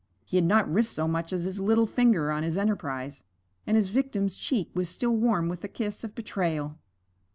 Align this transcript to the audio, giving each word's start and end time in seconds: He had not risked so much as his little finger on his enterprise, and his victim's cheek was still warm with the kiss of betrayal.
He 0.25 0.35
had 0.37 0.45
not 0.45 0.67
risked 0.67 0.95
so 0.95 1.07
much 1.07 1.31
as 1.31 1.43
his 1.43 1.59
little 1.61 1.85
finger 1.85 2.31
on 2.31 2.41
his 2.41 2.57
enterprise, 2.57 3.23
and 3.67 3.77
his 3.77 3.89
victim's 3.89 4.35
cheek 4.35 4.71
was 4.73 4.89
still 4.89 5.15
warm 5.15 5.47
with 5.47 5.61
the 5.61 5.67
kiss 5.67 6.03
of 6.03 6.15
betrayal. 6.15 6.79